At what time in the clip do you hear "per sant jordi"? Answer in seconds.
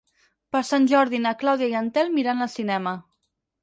0.55-1.21